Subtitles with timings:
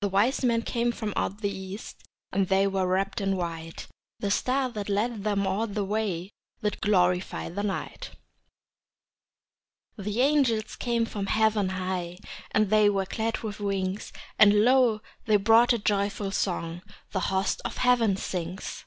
[0.00, 3.86] The wise men came from out the east, And they were wrapped in white;
[4.20, 6.30] The star that led them all the way
[6.62, 8.12] Did glorify the night.
[9.98, 12.20] The angels came from heaven high,
[12.52, 17.60] And they were clad with wings; And lo, they brought a joyful song The host
[17.66, 18.86] of heaven sings.